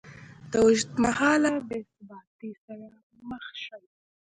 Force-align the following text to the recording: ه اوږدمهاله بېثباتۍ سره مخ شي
ه 0.49 0.53
اوږدمهاله 0.63 1.51
بېثباتۍ 1.67 2.51
سره 2.63 2.87
مخ 3.29 3.45
شي 3.63 3.79